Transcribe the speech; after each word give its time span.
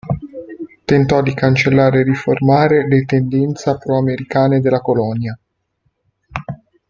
Tentò 0.83 1.21
di 1.21 1.35
cancellare 1.35 1.99
e 1.99 2.03
riformare 2.03 2.87
le 2.87 3.05
tendenza 3.05 3.77
pro-americane 3.77 4.59
della 4.59 4.79
colonia. 4.81 5.37